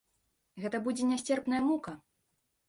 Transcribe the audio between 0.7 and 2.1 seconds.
будзе нясцерпная мука!